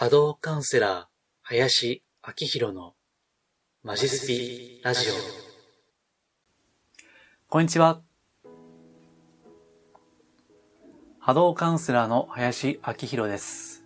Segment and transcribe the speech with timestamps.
[0.00, 1.04] 波動カウンセラー、
[1.42, 2.94] 林明宏の
[3.82, 5.12] マジスピラジオ。
[7.48, 8.00] こんにちは。
[11.18, 13.84] 波動カウンセラーの林明宏です。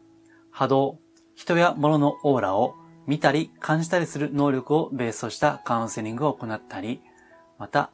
[0.53, 1.00] 波動、
[1.35, 2.76] 人や物のオーラを
[3.08, 7.00] 見たり感じたりする能力をベースとしたカウンセリングを行ったり、
[7.58, 7.90] また、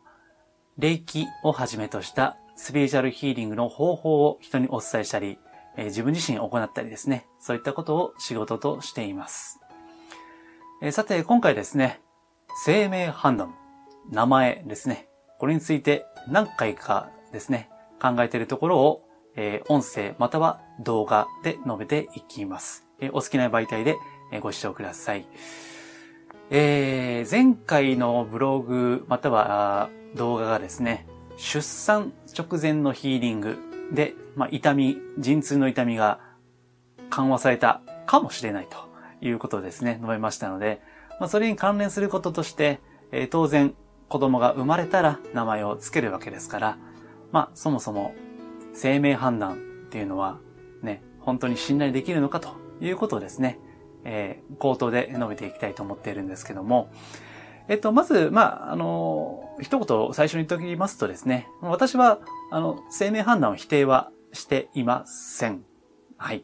[0.77, 5.39] 霊気をはじめとしたスピリチュアルヒーリングの方法を人にお伝えしたり、
[5.77, 9.61] え、自分自身行ったりですね、そういったことを仕事としています。
[10.83, 12.01] え、さて、今回ですね、
[12.65, 13.55] 生命判断、
[14.11, 17.71] 名前ですね、これについて何回かですね、
[18.01, 22.87] 考えているところを、え、音声または動画で述べていきます。
[23.01, 23.97] えお好きな媒体で
[24.41, 25.27] ご視聴ください。
[26.51, 31.07] えー、前回のブログまたは動画がですね、
[31.37, 36.21] 出産直前のヒーリングで、まあ、痛み、陣痛の痛みが
[37.11, 38.77] 緩和されたかもしれないと
[39.21, 40.81] いうことですね、述べましたので、
[41.19, 42.81] まあ、それに関連することとして、
[43.13, 43.75] えー、当然
[44.09, 46.79] 子供が生まれたら名前を付けるわけですから、
[47.33, 48.15] まあ、そもそも
[48.75, 49.57] 生命判断っ
[49.91, 50.39] ていうのは
[50.83, 53.59] ね、本当に信頼できるのかということをですね、
[54.05, 56.91] えー、口頭で述べていきたいと思っているんですけども、
[57.71, 62.19] えっと、まず、まあ、あの、一言最初に言っておきますとですね、私は、
[62.51, 65.63] あの、生命判断を否定はしていません。
[66.17, 66.43] はい。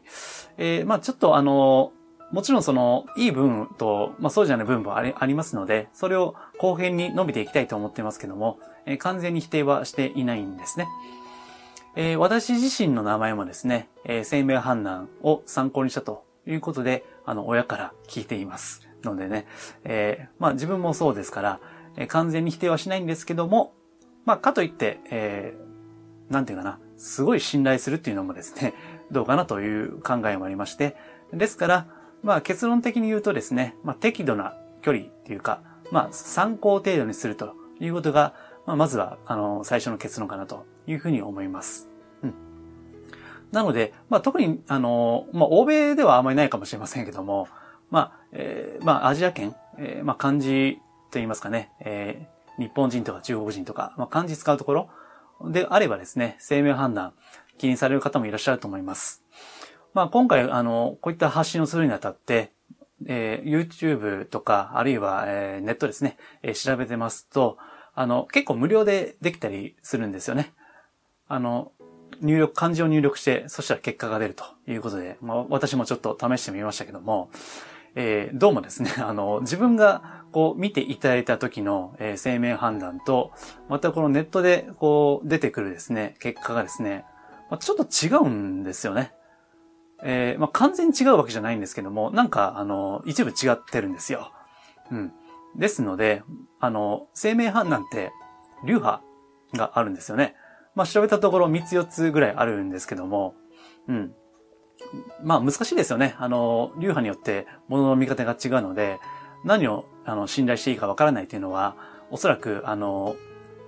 [0.57, 1.91] えー、まあ、ちょっとあの、
[2.31, 10.87] もちろんその、いい部分と、まあそうじゃない部分もありありますので、それを後編に伸びていきたいと思っていますけども、えー、完全に否定はしていないんですね。
[11.97, 18.86] えー、私自身の名前もですね、えー、生命判断を参考にしたということで、あの、親から聞いています。
[19.07, 19.47] のでね、
[19.83, 21.59] えー、まあ自分もそうですから、
[21.95, 23.73] えー、完全に否定はしないんですけども、
[24.25, 28.73] まあかといって、えー、なんていうかな、すごい信頼するっていうのもですね、
[29.11, 30.95] どうかなという考えもありまして、
[31.31, 31.87] ですから、
[32.23, 35.61] まあ結論的に言うとですね、まあ適度な距離っていうか、
[35.91, 38.33] まあ参考程度にするということが、
[38.65, 41.87] まあまずは、あの、最初の結論かなというふうに思います。
[42.21, 42.33] うん。
[43.51, 47.47] なので、まあ特に、あの、まあ欧米ではあまりないかもしれませんけども、
[47.89, 54.89] まあ、えー、まあ、アジア圏、えー、まあ、漢字と言いますかね、えー、日本人とか中国人とか、まあ、漢字使うところ
[55.45, 57.13] であればですね、生命判断、
[57.57, 59.23] 気にされる方もいらっしゃると思います。
[59.93, 62.51] まあ、今回、あの、こういった発信をするにあたって、
[63.05, 67.57] えー、YouTube とか、あるいは、えー、ネットですね、えー、調べてますと、
[67.93, 70.53] あの、結構無料でできたりするんですよね。
[71.27, 71.71] あの、
[72.21, 77.29] 入力、漢字を入力して、そしたら結果が出るということで、まあ、私もちょっと試してみましたけども、
[77.99, 83.31] えー、どうもですね、 あの、自分がこう見ていただいた時の、えー、生命判断と、
[83.69, 87.05] またこのネットでこう出てくるですね、結果がですね、
[87.49, 89.13] まあ、ちょっと違うんですよね。
[90.03, 94.31] えー、まあ、完全に違うわけじゃないんですけども、なんか、あの、一部違ってるんですよ。
[94.91, 95.13] うん。
[95.55, 96.21] ですので、
[96.59, 98.11] あの、生命判断って、
[98.63, 99.01] 流派
[99.55, 100.35] があるんですよね。
[100.75, 103.33] まあ、調べたところ3つ4つぐらいあるんですけども、
[103.87, 104.13] うん。
[105.23, 106.15] まあ難しいですよね。
[106.17, 108.99] あの、流派によって物の見方が違うので、
[109.43, 111.75] 何をあの信頼していいかわからないというのは、
[112.09, 113.15] おそらく、あの、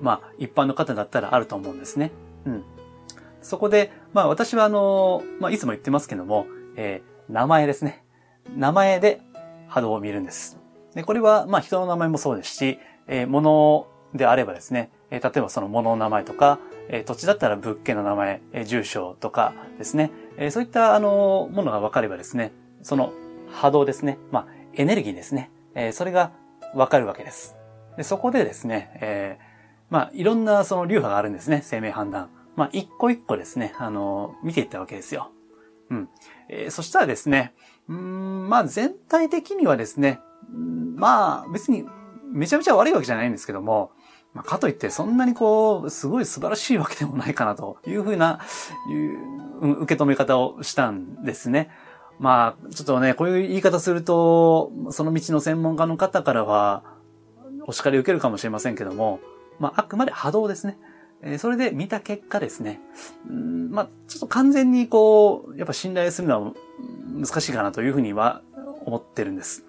[0.02, 2.12] まあ一般の方だったらあると思うんですね。
[2.46, 2.64] うん。
[3.42, 8.04] そこで、まあ私はあの、まあいつも言ってますけども、えー、名前ですね。
[8.56, 9.22] 名前で
[9.68, 10.60] 波動を見るんです。
[10.96, 22.52] で、これは、まあ人の名前もそうですし、えー、物であればですね、えー、例えばその物の名前とか、え、土地だったら物件の名前、え、住所とかですね、えそういったあのものが分かればですね、
[22.82, 23.14] その
[23.52, 26.32] 波動ですね、まあエネルギーですね、えそれが
[26.76, 27.56] 分かるわけです。
[27.96, 29.40] でそこでですね、え
[29.90, 32.30] まあいろんなその流派があるんですね、生命判断。
[32.56, 35.32] まあ一個一個ですね、あの見ていったわけですよ。
[35.90, 36.10] うん。
[36.50, 37.54] えー、そしたらですね、
[37.88, 40.20] うん、まあ全体的にはですね、
[40.96, 41.86] まあ別に
[42.32, 43.92] めちゃめちゃ悪いわけじゃないんですけども、
[44.34, 48.40] まあ、かといってそんなにこう、すごい素晴らしいわけでもないかなというふうな、
[49.62, 51.70] 受け止め方をしたんですね。
[52.20, 56.84] まあ、ちょっとね、こういう言い方すると、その道の専門家の方からは、
[57.66, 59.20] お叱り受けるかもしれませんけども、
[59.60, 60.78] まあ、あくまで波動ですね。
[61.22, 62.80] えそれで見た結果ですね、
[63.30, 66.54] んまあ、ちょっと完全にこう、やっぱ信頼するのは
[67.14, 68.42] 難しいかなというふうには
[68.86, 69.66] 思ってるんです。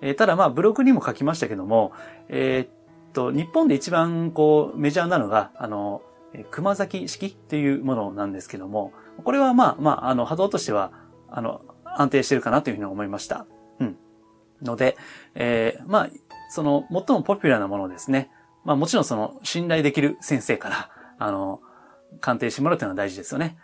[0.00, 1.92] えー、ただまあ、ブログにも書きましたけども、
[2.28, 2.77] えー、
[3.12, 6.02] と、日本で一番こうメジャーなのが、あの、
[6.50, 8.92] 熊崎式っていうものなんですけども、
[9.24, 10.92] これはまあまあ、あの、波動としては、
[11.30, 13.46] あの、安定してるかなというふうに思いました。
[13.80, 13.96] うん。
[14.62, 14.96] ので、
[15.34, 16.08] えー、まあ、
[16.50, 18.30] その、最もポピュラーなものですね。
[18.64, 21.60] まあもちろんその、信頼できる先生から、あの、
[22.20, 23.56] 鑑定してもらうというのは大事ですよね。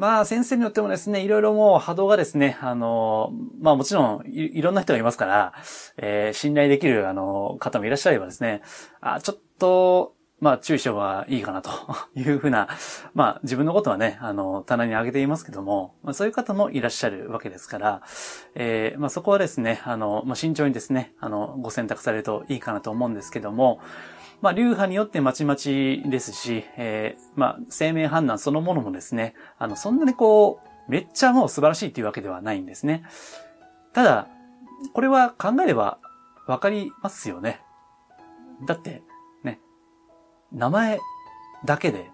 [0.00, 5.52] まあ、先生によってもですね、いろいろもう波動がですね、あの、まあもちろんい、いろんな人がいますから、
[5.98, 8.62] えー、信頼できる、あの、方もいらっしゃればですね、
[9.02, 11.70] あ、ちょっと、まあ、注意した方がいいかなと
[12.16, 12.68] いうふうな、
[13.12, 18.02] まあ、自分のことはね、あの、棚に上げていますけども、まあ、そういう方もいらっしゃるわけですから、
[18.54, 23.80] えー、まあ、そこはですね、あの、まあ、慎重にですね、あの、ご選択されるといいかなと思うんですけども、
[24.40, 33.04] まあ、流派によってまちまちですし、えー、まあ、生命判断そのものもですね、あの、そんなにこう、めっちゃもう素晴らしいっていうわけではないんですね。
[33.92, 34.28] ただ、
[34.94, 35.98] これは考えれば
[36.46, 37.60] わかりますよね。
[38.66, 39.02] だって、
[39.44, 39.60] ね、
[40.52, 40.98] 名前
[41.64, 42.10] だけで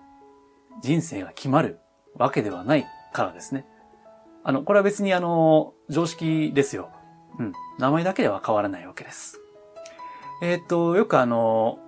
[0.83, 1.79] 人生が決まる
[2.15, 3.65] わけではないからですね。
[4.45, 6.91] あの、これは別にあの、常識ですよ。
[7.39, 7.53] うん。
[7.79, 9.41] 名前だけでは変わらないわけです。
[10.43, 11.79] えっ、と、よくあの、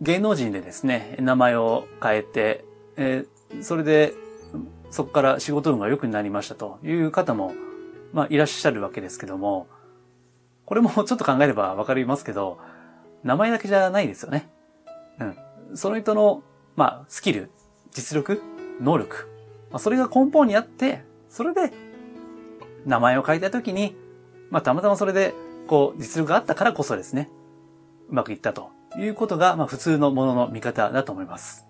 [0.00, 2.64] 芸能人でですね、名前を変えて、
[2.96, 4.14] えー、それで、
[4.90, 7.52] そこから仕事運が良くなりましたという方も、
[8.12, 9.66] まあ、いらっしゃるわけですけども、
[10.64, 12.58] これもちょっと考えればわかりますけど、
[13.24, 14.48] 名前だけじゃないですよね。
[15.18, 15.36] うん。
[15.74, 16.42] その人の、
[16.76, 17.50] まあ、スキル、
[17.90, 18.40] 実力、
[18.80, 19.28] 能力、
[19.70, 21.72] まあ、それが根本にあって、それで、
[22.86, 23.96] 名前を変えたときに、
[24.50, 25.34] まあ、たまたまそれで、
[25.66, 27.28] こう、実力があったからこそですね、
[28.08, 31.66] うまくいったということが、まあ、普通のものの見方だと思います。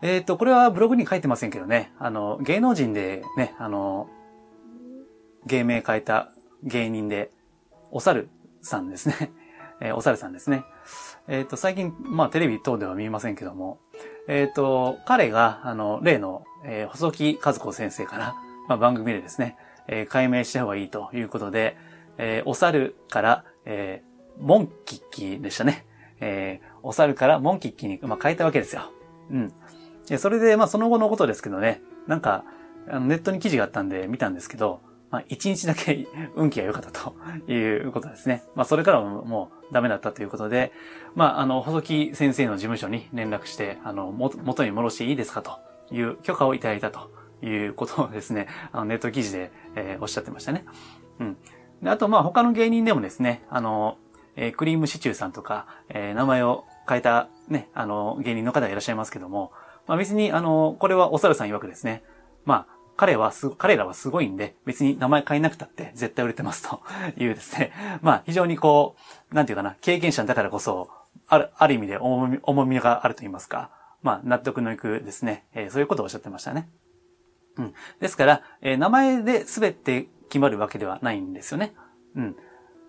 [0.00, 4.08] えっ、ー、と、これはブログに書いてませんけどね、あの、芸能人でね、あの、
[5.46, 6.30] 芸名変えた
[6.62, 7.30] 芸人で、
[7.90, 8.28] お猿
[8.62, 9.32] さんですね。
[9.80, 10.64] えー、お猿さんですね。
[11.26, 13.78] えっ、ー、と、最近、まあ、テレビ等では見えませんけども、
[14.28, 18.34] えっ、ー、と、彼が、あの、例の、えー、細木和子先生から、
[18.68, 19.56] まあ、番組でですね、
[19.88, 21.76] えー、解明した方がいいということで、
[22.18, 25.87] えー、お猿から、えー、モンキッキーでしたね。
[26.20, 28.92] えー、お猿からモンキッキに、まあ、変えたわけですよ。
[29.30, 29.52] うん。
[30.08, 32.44] で、それで、まあ、その後のことですけどね、なんか、
[32.90, 34.80] あのネットに記事があったんで見たんですけど、
[35.10, 36.06] まあ、一日だけ
[36.36, 37.14] 運気が良かったと
[37.50, 37.54] い
[37.86, 38.42] うことですね。
[38.54, 40.72] まあ、それからももうダメだったということで、
[41.14, 45.42] まあ、あの、細木先生の事務所に連絡して、あの、元に戻していいですか？
[45.42, 45.52] と
[45.90, 47.10] いう許可をいただいたと
[47.42, 50.64] いうことをですね、あの、ネット記事で、えー、おっしゃってましたね。
[51.20, 51.36] うん。
[51.82, 53.98] で、あと、まあ、他の芸人でもですね、あの、
[54.40, 59.52] えー、クリームシチューさんとか、えー、名前を変えたね、あの、芸人の方がいらっしゃいますけども、
[59.88, 62.04] まあ、別に、あの、これはお猿さん曰くですね、
[62.44, 66.80] まあ、彼はす、彼らはすごいんで、別に名前変えなくたって絶対売れてますと
[67.18, 67.72] いうですね。
[68.00, 68.96] まあ、非常にこ
[69.30, 70.88] う、なんていうかな、経験者だからこそ、
[71.26, 73.70] ある、ある意味で重み、重みがあると言いますか。
[74.02, 75.46] まあ、納得のいくですね。
[75.52, 76.68] えー、そういうことをおっしゃってましたね。
[77.56, 77.74] うん。
[78.00, 81.74] ですから、えー、名前で全て決まるわけではないんですよね。
[82.14, 82.36] うん。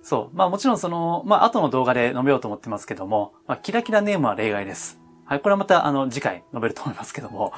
[0.01, 0.35] そう。
[0.35, 4.99] まあもちろんその、まあ後の動画で述べようと思ってますけども、まあキラキラネームは例外です。
[5.25, 7.53] はい、これはまたあの次回述べると思いますけども、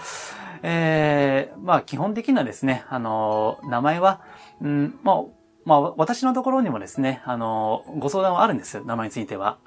[0.62, 4.22] えー、まあ基本的なですね、あの、名前は、
[4.62, 5.24] うん、まあ、
[5.64, 9.58] まあ私のところにもですね、あの、ご相談はあるんですよ、名前については。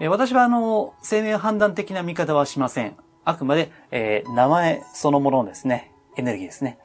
[0.00, 2.96] えー、私はあの、生命判断的な見方はしません。
[3.26, 6.78] あくまで、えー、名前そのものですね、エネルギーですね。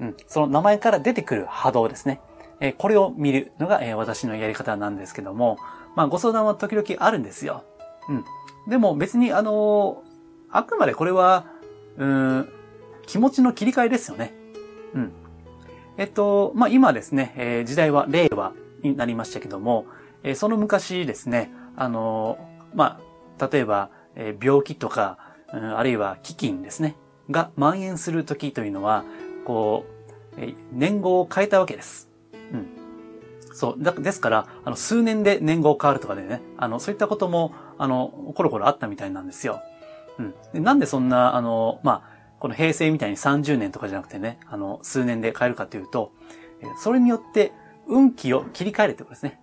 [0.00, 2.20] うん、その名前から出てくる波動ですね。
[2.60, 5.58] え、これを見るのが、え、私のやり方なんですけども、
[5.94, 7.64] まあご相談は時々あるんですよ。
[8.08, 8.24] うん。
[8.68, 10.02] でも別にあの
[10.50, 11.46] あくまでこれは、
[11.96, 12.48] うん、
[13.06, 14.34] 気持ちの切り替えですよね。
[14.94, 15.12] うん。
[15.96, 18.52] えっと、まあ、今ですね、え、時代は令和
[18.82, 19.86] になりましたけども、
[20.22, 22.38] え、その昔ですね、あの、
[22.74, 23.00] ま
[23.38, 25.18] あ、例えば、え、病気とか、
[25.52, 26.94] うん、あるいは飢饉ですね、
[27.30, 29.04] が蔓延する時というのは、
[29.44, 29.86] こ
[30.36, 30.40] う、
[30.72, 32.07] 年号を変えたわけです。
[32.52, 32.66] うん。
[33.52, 33.82] そう。
[33.82, 39.60] だですから、あの、数年で年号変わるとかでね、あの、そういったことも、あの、コロコロあったみたいなんですよ。
[40.18, 40.62] うん。
[40.62, 46.12] なんでそんな、あの、まあ、この平成みたいに30年とかじゃなくてね、あの、数年で変えるかというと、
[46.82, 47.52] それによって
[47.86, 49.40] 運気を切り替えるってことですね。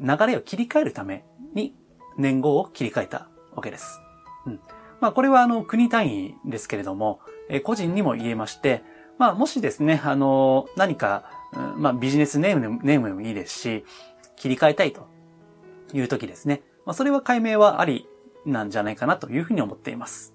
[0.00, 1.74] 流れを切り替えるために
[2.16, 4.00] 年号を切り替えたわけです。
[4.46, 4.60] うん。
[5.00, 8.82] まあこれはあの国単位ですけれども、え個人にも言えまして、
[9.18, 13.84] まあもしですね、あの、何か、まあビジネスネームでもネームでもいいですし、
[14.36, 15.08] 切り替えたいと
[15.92, 16.62] いう時ですね。
[16.86, 18.06] まあそれは解明はあり
[18.46, 20.34] なんじゃないかなというふうに思っています。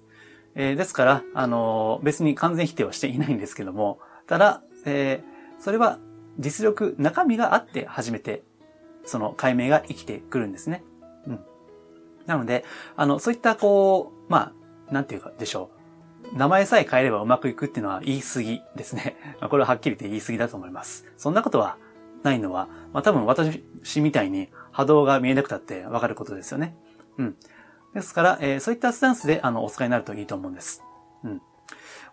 [0.54, 5.98] えー、ですから、あのー、別に完全否定はしていないんですけども、ただ、えー、それは
[6.38, 8.42] 実力、中身があって初めて、
[9.04, 10.82] その解明が生きてくるんですね。
[11.26, 11.40] うん。
[12.26, 12.64] なので、
[12.96, 14.52] あの、そういった、こう、ま
[14.88, 15.75] あ、なんていうかでしょう。
[16.32, 19.16] 名前さえ変えればうまくいくっていうのは言い過ぎですね。
[19.48, 21.06] これははっきり言って言い過ぎだと思います。
[21.16, 21.76] そんなことは
[22.22, 23.60] ないのは、まあ多分私
[24.00, 26.76] みたいに波動が見えなくたってわかることですよね。
[27.18, 27.36] うん。
[27.94, 30.82] ですから、えー、そういったスタンスで、あの、お使いになるといいと思うんです。
[31.24, 31.42] うん。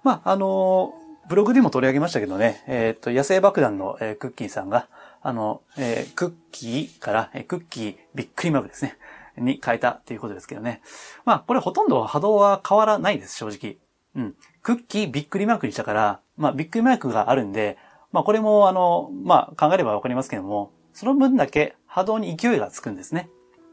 [0.03, 0.93] まあ、あの
[1.27, 4.87] ブログでも取り上げましたけどね、えっ、と、野生爆弾の、えー、クッキーさんが、
[5.21, 8.97] あの、えー、クッキーから、えー、クッキーびっくりマークですね。
[9.37, 10.81] に変えたっていうことですけどね。
[11.25, 13.77] まあ、これほとんど波動は変わらないです、正直。
[14.15, 14.35] うん。
[14.61, 17.77] クッキーびっくりマークにしたから、まあ、びっくりマークがあるんで、
[18.11, 23.29] まあ、これも、あの、まあ、考えればわかりますけども、その分だけ波動に勢いがつくんですね。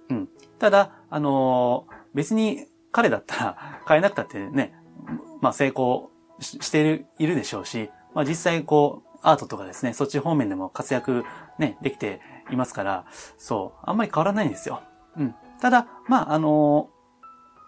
[0.08, 0.28] うん。
[0.58, 4.74] ただ、あのー、別に彼だったら変えなくたってね、
[5.40, 11.24] まあ、成功している、いるでしょうし、まあ、実際こう、アートとかですね、そっち方面でも活躍
[11.58, 12.20] ね、できて
[12.50, 13.04] いますから、
[13.36, 14.82] そう、あんまり変わらないんですよ。
[15.16, 15.34] うん。
[15.60, 16.88] ただ、まあ、あの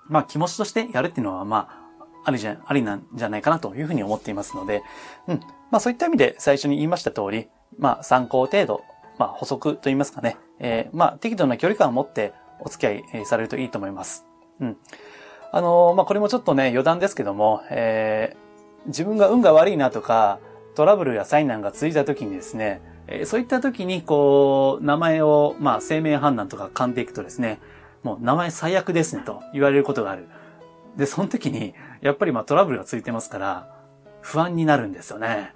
[0.09, 1.82] ー、まあ、気持ちとしてやるっていうのは、まあ、
[2.25, 4.83] ありじゃ、ありなんじゃないかなというふうに思っていますので、
[5.27, 5.41] うん。
[5.71, 7.49] まあ、そういった意味で最初に言いました通り、
[7.79, 8.85] まあ、参考程度、
[9.19, 14.27] まあ、補足と言いますかね、えー、まあ、適度な距離感を持ってお付き合いされるといいと思います。
[14.61, 14.77] うん。
[15.51, 20.39] あのー、まあ、これもちょっとね、余談ですけども、えー、自分が運が悪いなとか、
[20.75, 27.61] トラブルや災難が続いた時にですね、えそういった時に、こう、名前を、まあ、生命判断とか噛んでいくとですね、
[28.03, 30.27] もう名前最悪ですねと言われることがある。
[30.97, 33.75] で、その時に、やっぱりまあトラブルがついてますから、
[34.21, 35.55] 不安になるんですよね。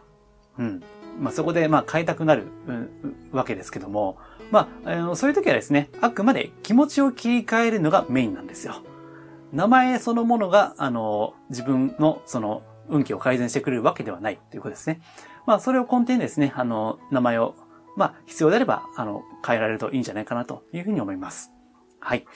[0.59, 0.83] うん。
[1.21, 2.91] まあそこでまあ変えたくなる、うん、
[3.33, 4.19] わけですけども、
[4.51, 8.83] まあ、あのそういう時はですね、あくまで気持ちを切り替えるのがメインなんですよ。
[9.53, 15.01] 名前そのものが、あの、自分のその運気を改善してくれるわけではないということですね。
[15.47, 17.55] まあそれを根底にですね、あの、名前を、
[17.97, 21.56] まあ必要であれば、あの、変えられるといいんじゃないかなというふうに思います。
[22.01, 22.27] はい。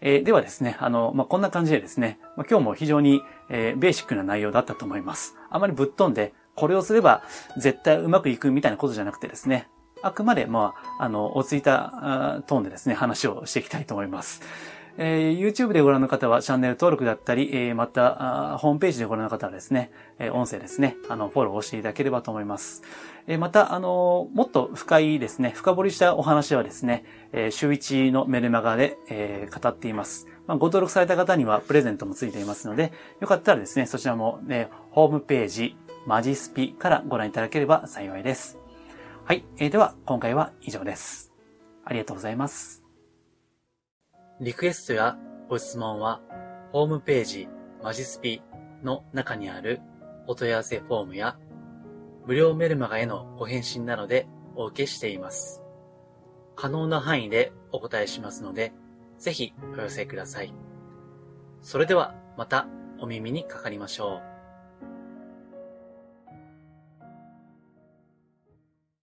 [0.00, 5.36] えー、ではですね、あの、まあ、こんな感じでですね、まあ、今日も非常に、えー、ベーシックな内容だったと思います。
[5.50, 7.22] あまりぶっ飛んで、これをすれば
[7.56, 9.68] 絶対うまくいくみたいなことじゃなくてですね、
[10.02, 14.42] あくまで、まあ、あの、落ち着いたトーンでですね、話をしていきたいと思います。
[14.98, 22.82] えー、YouTube でご覧の方はチャンネル登録だったり、えー、また、ホームページでご覧の方はですね、えー、音声ですね、あの、フォローしていただければと思います。
[23.26, 30.26] えー、また、あのもっと深いですね、深掘りしたお話はですね、えー、週1のメルマガで、えー、語っています。
[30.46, 38.58] まあ、ご登録された方にはプレゼントもついていますので、よかったらですね、そちらも、ね、ホームページ、マジスピからご覧いただければ幸いです。
[39.24, 39.44] はい。
[39.58, 41.32] えー、では、今回は以上です。
[41.84, 42.81] ありがとうございます。
[44.42, 45.16] リクエストや
[45.48, 46.20] ご質問は、
[46.72, 47.48] ホームページ
[47.80, 48.42] マジスピ
[48.82, 49.80] の中にある
[50.26, 51.38] お問い合わせフォームや、
[52.26, 55.62] 無料メルマガへのご返信などでお受けしています。
[56.56, 58.72] 可能な範囲でお答えしますので、
[59.16, 60.52] ぜひお寄せください。
[61.60, 62.66] それではまた
[62.98, 64.31] お耳にかかりましょう。